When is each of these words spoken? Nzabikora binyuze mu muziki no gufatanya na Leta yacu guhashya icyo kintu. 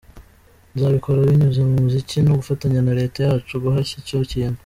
Nzabikora 0.75 1.27
binyuze 1.27 1.59
mu 1.67 1.73
muziki 1.83 2.15
no 2.25 2.33
gufatanya 2.39 2.79
na 2.85 2.93
Leta 2.99 3.19
yacu 3.27 3.53
guhashya 3.63 3.95
icyo 4.01 4.17
kintu. 4.31 4.59